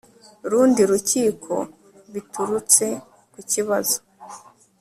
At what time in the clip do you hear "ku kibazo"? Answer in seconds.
3.33-3.97